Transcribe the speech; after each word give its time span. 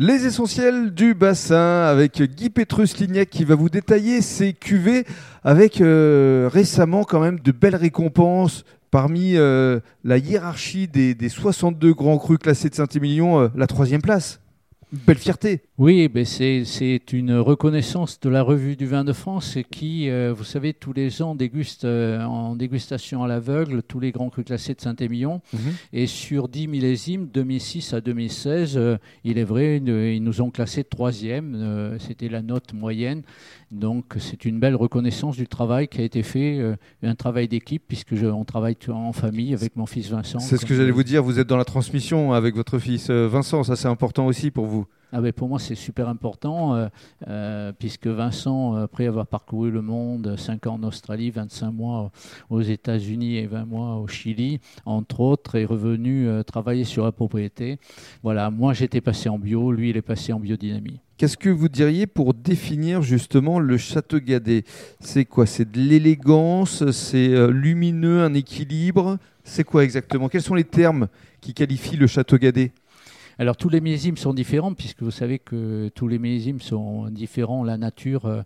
Les 0.00 0.26
essentiels 0.26 0.94
du 0.94 1.12
bassin 1.12 1.82
avec 1.82 2.22
Guy 2.22 2.50
Petrus-Lignac 2.50 3.28
qui 3.28 3.44
va 3.44 3.56
vous 3.56 3.68
détailler 3.68 4.22
ces 4.22 4.52
cuvées 4.52 5.04
avec 5.42 5.80
euh, 5.80 6.48
récemment 6.52 7.02
quand 7.02 7.18
même 7.18 7.40
de 7.40 7.50
belles 7.50 7.74
récompenses 7.74 8.64
parmi 8.92 9.36
euh, 9.36 9.80
la 10.04 10.18
hiérarchie 10.18 10.86
des, 10.86 11.16
des 11.16 11.28
62 11.28 11.94
grands 11.94 12.16
crus 12.18 12.38
classés 12.38 12.70
de 12.70 12.76
Saint-Émilion, 12.76 13.40
euh, 13.40 13.48
la 13.56 13.66
troisième 13.66 14.00
place. 14.00 14.38
Belle 14.92 15.18
fierté. 15.18 15.62
Oui, 15.78 16.08
ben 16.08 16.24
c'est, 16.24 17.12
une 17.12 17.36
reconnaissance 17.36 18.18
de 18.18 18.28
la 18.28 18.42
revue 18.42 18.74
du 18.74 18.86
vin 18.86 19.04
de 19.04 19.12
France 19.12 19.58
qui, 19.70 20.10
euh, 20.10 20.34
vous 20.36 20.42
savez, 20.42 20.74
tous 20.74 20.92
les 20.92 21.22
ans 21.22 21.36
déguste 21.36 21.84
euh, 21.84 22.20
en 22.24 22.56
dégustation 22.56 23.22
à 23.22 23.28
l'aveugle 23.28 23.84
tous 23.84 24.00
les 24.00 24.10
grands 24.10 24.28
crus 24.28 24.44
classés 24.44 24.74
de 24.74 24.80
Saint-Émilion. 24.80 25.40
Et 25.92 26.08
sur 26.08 26.48
10 26.48 26.66
millésimes, 26.66 27.28
2006 27.32 27.94
à 27.94 28.00
2016, 28.00 28.76
euh, 28.76 28.96
il 29.22 29.38
est 29.38 29.44
vrai, 29.44 29.76
ils 29.76 30.22
nous 30.24 30.40
ont 30.40 30.50
classé 30.50 30.82
troisième. 30.82 31.96
c'était 32.00 32.28
la 32.28 32.42
note 32.42 32.72
moyenne. 32.72 33.22
Donc 33.70 34.16
c'est 34.18 34.46
une 34.46 34.58
belle 34.58 34.74
reconnaissance 34.74 35.36
du 35.36 35.46
travail 35.46 35.86
qui 35.86 36.00
a 36.00 36.04
été 36.04 36.24
fait, 36.24 36.60
un 37.04 37.14
travail 37.14 37.46
d'équipe, 37.46 37.84
puisque 37.86 38.16
je, 38.16 38.26
on 38.26 38.44
travaille 38.44 38.76
en 38.88 39.12
famille 39.12 39.54
avec 39.54 39.76
mon 39.76 39.86
fils 39.86 40.10
Vincent. 40.10 40.40
C'est 40.40 40.56
ce 40.56 40.66
que 40.66 40.74
j'allais 40.74 40.90
vous 40.90 41.04
dire, 41.04 41.22
vous 41.22 41.38
êtes 41.38 41.46
dans 41.46 41.56
la 41.56 41.64
transmission 41.64 42.32
avec 42.32 42.56
votre 42.56 42.80
fils 42.80 43.10
Vincent, 43.10 43.62
ça 43.62 43.76
c'est 43.76 43.86
important 43.86 44.26
aussi 44.26 44.50
pour 44.50 44.66
vous. 44.66 44.88
Ah 45.10 45.22
ben 45.22 45.32
pour 45.32 45.48
moi, 45.48 45.58
c'est 45.58 45.74
super 45.74 46.06
important, 46.06 46.74
euh, 46.74 46.88
euh, 47.28 47.72
puisque 47.78 48.08
Vincent, 48.08 48.76
euh, 48.76 48.84
après 48.84 49.06
avoir 49.06 49.26
parcouru 49.26 49.70
le 49.70 49.80
monde, 49.80 50.36
5 50.36 50.66
ans 50.66 50.74
en 50.74 50.82
Australie, 50.82 51.30
25 51.30 51.70
mois 51.70 52.12
aux 52.50 52.60
États-Unis 52.60 53.38
et 53.38 53.46
20 53.46 53.64
mois 53.64 53.96
au 53.96 54.06
Chili, 54.06 54.60
entre 54.84 55.20
autres, 55.20 55.54
est 55.54 55.64
revenu 55.64 56.28
travailler 56.46 56.84
sur 56.84 57.04
la 57.04 57.12
propriété. 57.12 57.78
Voilà, 58.22 58.50
moi 58.50 58.74
j'étais 58.74 59.00
passé 59.00 59.30
en 59.30 59.38
bio, 59.38 59.72
lui 59.72 59.90
il 59.90 59.96
est 59.96 60.02
passé 60.02 60.34
en 60.34 60.40
biodynamie. 60.40 61.00
Qu'est-ce 61.16 61.38
que 61.38 61.48
vous 61.48 61.68
diriez 61.68 62.06
pour 62.06 62.34
définir 62.34 63.00
justement 63.00 63.60
le 63.60 63.78
château 63.78 64.20
Gadet 64.20 64.64
C'est 65.00 65.24
quoi? 65.24 65.46
C'est 65.46 65.70
de 65.70 65.80
l'élégance, 65.80 66.90
c'est 66.90 67.50
lumineux, 67.50 68.22
un 68.22 68.34
équilibre? 68.34 69.18
C'est 69.42 69.64
quoi 69.64 69.84
exactement? 69.84 70.28
Quels 70.28 70.42
sont 70.42 70.54
les 70.54 70.64
termes 70.64 71.08
qui 71.40 71.54
qualifient 71.54 71.96
le 71.96 72.06
château 72.06 72.36
Gadet 72.36 72.72
Alors 73.40 73.56
tous 73.56 73.68
les 73.68 73.80
millésimes 73.80 74.16
sont 74.16 74.34
différents, 74.34 74.74
puisque 74.74 75.02
vous 75.02 75.12
savez 75.12 75.38
que 75.38 75.88
tous 75.94 76.08
les 76.08 76.18
millésimes 76.18 76.60
sont 76.60 77.08
différents, 77.08 77.62
la 77.62 77.76
nature 77.76 78.26
euh, 78.26 78.42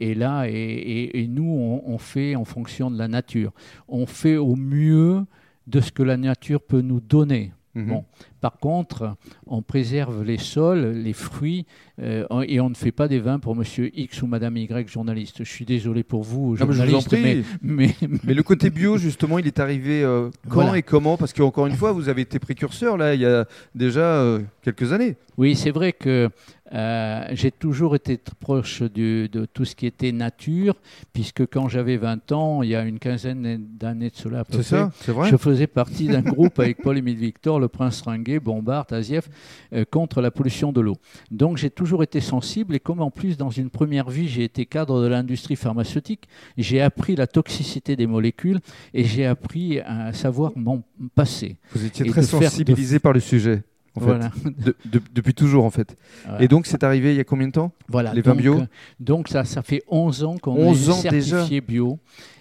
est, 0.00 0.10
est 0.10 0.14
là, 0.14 0.46
et, 0.48 0.52
et- 0.52 1.20
et 1.22 1.26
nous 1.26 1.42
on, 1.44 1.82
on 1.92 1.98
fait 1.98 2.36
en 2.36 2.44
fonction 2.44 2.90
de 2.90 2.96
la 2.98 3.08
nature. 3.08 3.52
On 3.88 4.06
fait 4.06 4.36
au 4.36 4.54
mieux 4.54 5.24
de 5.66 5.80
ce 5.80 5.90
que 5.90 6.02
la 6.04 6.16
nature 6.16 6.60
peut 6.62 6.80
nous 6.82 7.00
donner. 7.00 7.52
Mhm. 7.74 7.86
Bon. 7.86 8.04
Par 8.40 8.58
contre, 8.58 9.14
on 9.46 9.62
préserve 9.62 10.22
les 10.24 10.38
sols, 10.38 10.92
les 11.04 11.12
fruits, 11.12 11.66
euh, 12.00 12.24
et 12.48 12.60
on 12.60 12.70
ne 12.70 12.74
fait 12.74 12.92
pas 12.92 13.08
des 13.08 13.18
vins 13.20 13.38
pour 13.38 13.54
Monsieur 13.54 13.90
X 13.98 14.22
ou 14.22 14.26
Madame 14.26 14.56
Y, 14.56 14.88
journaliste. 14.88 15.38
Je 15.44 15.50
suis 15.50 15.64
désolé 15.64 16.02
pour 16.02 16.22
vous, 16.22 16.56
Non, 16.56 16.66
mais 16.66 16.72
je 16.72 16.82
vous 16.84 16.94
en 16.94 17.02
prie. 17.02 17.44
mais, 17.62 17.94
mais- 18.00 18.08
Mais 18.24 18.34
le 18.34 18.42
côté 18.42 18.70
bio, 18.70 18.96
justement, 18.96 19.38
il 19.38 19.46
est 19.46 19.60
arrivé 19.60 20.02
euh, 20.02 20.30
quand 20.48 20.62
Voilà. 20.62 20.78
et 20.78 20.82
comment? 20.82 21.16
Parce 21.16 21.32
qu'encore 21.32 21.66
une 21.66 21.74
fois, 21.76 21.92
vous 21.92 22.08
avez 22.08 22.22
été 22.22 22.38
précurseur, 22.38 22.96
là, 22.96 23.14
il 23.14 23.20
y 23.20 23.26
a 23.26 23.46
déjà 23.74 24.00
euh, 24.22 24.40
quelques 24.62 24.92
années. 24.92 25.16
oui, 25.36 25.54
c'est 25.54 25.70
vrai 25.70 25.92
que 25.92 26.30
euh, 26.72 27.24
j'ai 27.32 27.50
toujours 27.50 27.94
été 27.94 28.18
proche 28.40 28.82
du- 28.82 29.28
de 29.28 29.46
tout 29.46 29.64
ce 29.64 29.74
qui 29.74 29.86
était 29.86 30.12
nature, 30.12 30.74
puisque 31.12 31.46
quand 31.46 31.68
j'avais 31.68 31.96
20 31.96 32.32
ans, 32.32 32.62
il 32.62 32.70
y 32.70 32.74
a 32.74 32.82
une 32.84 32.98
quinzaine 32.98 33.66
d'années 33.78 34.10
de 34.10 34.16
cela 34.16 34.40
à 34.40 34.44
peu 34.44 34.54
près, 34.54 34.62
ça 34.62 34.90
C'est 35.00 35.12
vrai 35.12 35.28
Je 35.30 35.36
faisais 35.36 35.66
partie 35.66 36.08
d'un 36.08 36.22
groupe 36.22 36.58
avec 36.58 36.82
Paul-Émile 36.82 37.16
Victor, 37.16 37.58
le 37.60 37.68
Prince 37.68 38.02
Ringuet, 38.02 38.40
Bombard, 38.40 38.86
Tazieff, 38.86 39.28
euh, 39.72 39.84
contre 39.90 40.20
la 40.20 40.30
pollution 40.30 40.72
de 40.72 40.80
l'eau. 40.80 40.96
Donc 41.30 41.56
j'ai 41.56 41.70
toujours 41.70 42.02
été 42.02 42.20
sensible 42.20 42.74
et 42.74 42.80
comme 42.80 43.00
en 43.00 43.10
plus 43.10 43.36
dans 43.36 43.50
une 43.50 43.70
première 43.70 44.10
vie 44.10 44.28
j'ai 44.28 44.44
été 44.44 44.66
cadre 44.66 45.02
de 45.02 45.06
l'industrie 45.06 45.56
pharmaceutique, 45.56 46.28
j'ai 46.56 46.80
appris 46.80 47.16
la 47.16 47.26
toxicité 47.26 47.96
des 47.96 48.06
molécules 48.06 48.60
et 48.94 49.04
j'ai 49.04 49.26
appris 49.26 49.80
à 49.80 50.12
savoir 50.12 50.52
mon 50.56 50.82
passé. 51.14 51.56
Vous 51.74 51.84
étiez 51.84 52.06
Et 52.06 52.10
très 52.10 52.22
faire- 52.22 52.42
sensibilisé 52.50 52.98
par 52.98 53.12
le 53.12 53.20
sujet, 53.20 53.62
en 53.94 54.00
fait. 54.00 54.06
Voilà. 54.06 54.30
De- 54.44 54.76
de- 54.84 55.00
depuis 55.14 55.34
toujours, 55.34 55.64
en 55.64 55.70
fait. 55.70 55.96
Voilà. 56.26 56.42
Et 56.42 56.48
donc, 56.48 56.66
c'est 56.66 56.82
arrivé 56.84 57.12
il 57.12 57.16
y 57.16 57.20
a 57.20 57.24
combien 57.24 57.46
de 57.48 57.52
temps 57.52 57.72
Voilà, 57.88 58.12
les 58.14 58.20
vins 58.22 58.32
donc, 58.32 58.40
bio 58.40 58.54
euh, 58.60 58.66
Donc 59.00 59.28
ça, 59.28 59.44
ça 59.44 59.62
fait 59.62 59.82
11 59.88 60.24
ans 60.24 60.36
qu'on 60.38 60.54
11 60.56 60.88
est 60.88 60.92
ans 60.92 61.02
déjà. 61.10 61.36
certifié 61.38 61.60
bio 61.60 61.98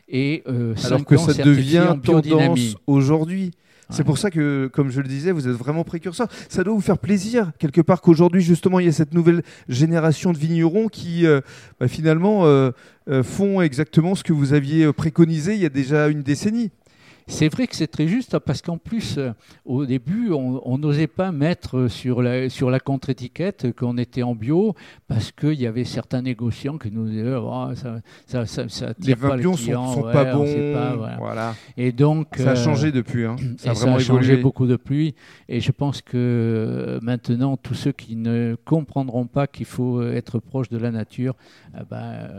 et 0.10 0.44
euh, 0.48 0.74
Alors 0.86 1.00
5 1.00 1.06
que 1.06 1.18
ça 1.18 1.34
certifié 1.34 1.50
devient 1.80 1.96
tendance 2.04 2.76
aujourd'hui. 2.88 3.52
C'est 3.90 4.00
Ouais. 4.00 4.04
pour 4.04 4.18
ça 4.18 4.30
que, 4.32 4.70
comme 4.74 4.90
je 4.92 5.00
le 5.00 5.08
disais, 5.08 5.32
vous 5.32 5.48
êtes 5.48 5.54
vraiment 5.56 5.86
précurseur. 5.86 6.28
Ça 6.50 6.62
doit 6.66 6.74
vous 6.74 6.82
faire 6.82 6.98
plaisir, 6.98 7.52
quelque 7.58 7.80
part, 7.80 8.02
qu'aujourd'hui, 8.02 8.42
justement, 8.42 8.82
il 8.82 8.86
y 8.86 8.90
a 8.90 8.92
cette 8.92 9.14
nouvelle 9.14 9.44
génération 9.70 10.34
de 10.34 10.38
vignerons 10.38 10.90
qui, 10.90 11.26
euh, 11.26 11.40
bah, 11.80 11.88
finalement, 11.88 12.42
euh, 12.46 12.72
font 13.24 13.62
exactement 13.62 14.14
ce 14.16 14.26
que 14.26 14.34
vous 14.34 14.52
aviez 14.52 14.92
préconisé 14.92 15.54
il 15.56 15.62
y 15.62 15.66
a 15.66 15.70
déjà 15.70 16.10
une 16.10 16.22
décennie. 16.22 16.70
C'est 17.30 17.50
vrai 17.50 17.68
que 17.68 17.76
c'est 17.76 17.88
très 17.88 18.08
juste 18.08 18.40
parce 18.40 18.62
qu'en 18.62 18.78
plus, 18.78 19.18
euh, 19.18 19.32
au 19.66 19.86
début, 19.86 20.32
on 20.32 20.78
n'osait 20.78 21.08
pas 21.08 21.32
mettre 21.34 21.88
sur 21.90 22.22
la, 22.22 22.50
sur 22.50 22.70
la 22.70 22.80
contre-étiquette 22.80 23.76
qu'on 23.76 23.98
était 23.98 24.24
en 24.24 24.34
bio 24.34 24.76
parce 25.10 25.32
qu'il 25.34 25.54
y 25.60 25.68
avait 25.68 25.84
certains 25.84 26.22
négociants 26.22 26.78
qui 26.78 26.90
nous 26.90 27.08
disaient 27.10 27.36
oh, 27.36 27.68
ça, 27.76 28.00
ça, 28.26 28.46
ça, 28.46 28.70
ça 28.70 28.94
Les 29.00 29.14
vins 29.14 29.36
bio 29.36 29.52
sont, 29.54 29.58
client, 29.64 29.94
sont 29.94 30.02
ouais, 30.04 30.14
pas 30.14 30.36
on 30.36 30.44
bons. 30.44 30.74
pas, 30.74 30.96
voilà. 30.96 31.18
voilà. 31.18 31.56
Et 31.76 31.92
donc, 31.92 32.28
Ça 32.38 32.52
a 32.52 32.54
euh, 32.54 32.56
changé 32.56 32.92
depuis. 32.94 33.26
hein. 33.26 33.36
Ça 33.58 33.72
a 33.72 33.76
ça 33.76 33.82
vraiment 33.82 33.98
a 33.98 34.00
changé 34.00 34.28
évolué. 34.30 34.42
beaucoup 34.42 34.66
de 34.66 34.78
pluie. 34.78 35.14
Et 35.50 35.60
je 35.60 35.72
pense 35.74 36.02
que 36.02 36.12
euh, 36.16 37.00
maintenant, 37.02 37.58
tous 37.58 37.74
ceux 37.74 37.92
qui 37.92 38.16
ne 38.16 38.56
comprendront 38.66 39.26
pas 39.28 39.48
qu'il 39.48 39.66
faut 39.66 40.02
être 40.02 40.40
proche 40.40 40.70
de 40.70 40.78
la 40.78 40.92
nature, 40.92 41.36
eh 41.76 41.84
ben, 41.90 42.30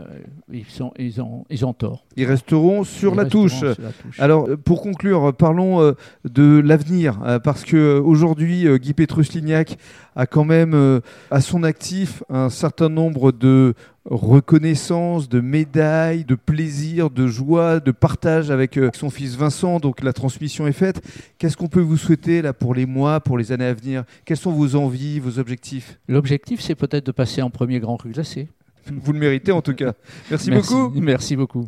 ils, 0.51 0.65
sont, 0.65 0.91
ils, 0.97 1.21
ont, 1.21 1.45
ils 1.51 1.63
ont 1.65 1.73
tort. 1.73 2.05
Ils 2.17 2.25
resteront 2.25 2.83
sur 2.83 3.13
Ils 3.13 3.17
la 3.17 3.23
resteront 3.23 3.43
touche. 3.43 3.57
sur 3.59 3.67
la 3.83 3.91
touche. 3.91 4.19
Alors, 4.19 4.49
euh, 4.49 4.57
pour 4.79 4.91
conclure, 4.91 5.29
euh, 5.29 5.31
parlons 5.33 5.81
euh, 5.81 5.91
de 6.23 6.61
l'avenir, 6.63 7.19
euh, 7.25 7.37
parce 7.39 7.65
que 7.65 7.99
aujourd'hui, 7.99 8.65
Guy 8.79 8.93
Petrus-Lignac 8.93 9.77
a 10.15 10.25
quand 10.25 10.45
même 10.45 11.01
à 11.31 11.41
son 11.41 11.63
actif 11.63 12.23
un 12.29 12.49
certain 12.49 12.89
nombre 12.89 13.31
de 13.31 13.73
reconnaissances, 14.05 15.29
de 15.29 15.39
médailles, 15.39 16.23
de 16.25 16.35
plaisir, 16.35 17.09
de 17.09 17.27
joie, 17.27 17.79
de 17.79 17.91
partage 17.91 18.51
avec 18.51 18.79
son 18.93 19.09
fils 19.09 19.35
Vincent. 19.35 19.79
Donc, 19.79 20.01
la 20.01 20.13
transmission 20.13 20.67
est 20.67 20.73
faite. 20.73 21.01
Qu'est-ce 21.37 21.55
qu'on 21.55 21.67
peut 21.67 21.81
vous 21.81 21.97
souhaiter 21.97 22.41
là 22.41 22.53
pour 22.53 22.73
les 22.73 22.85
mois, 22.85 23.19
pour 23.19 23.37
les 23.37 23.51
années 23.51 23.65
à 23.65 23.73
venir? 23.73 24.03
Quelles 24.25 24.37
sont 24.37 24.51
vos 24.51 24.75
envies, 24.75 25.19
vos 25.19 25.39
objectifs? 25.39 25.99
L'objectif, 26.07 26.59
c'est 26.59 26.75
peut-être 26.75 27.05
de 27.05 27.11
passer 27.11 27.41
en 27.41 27.49
premier 27.49 27.79
grand 27.79 27.97
cru 27.97 28.09
glacé. 28.09 28.49
Vous 28.91 29.13
le 29.13 29.19
méritez 29.19 29.51
en 29.51 29.61
tout 29.61 29.73
cas. 29.73 29.93
Merci. 30.29 30.49
Merci 30.49 30.73
beaucoup. 30.73 30.99
Merci 30.99 31.35
beaucoup. 31.35 31.67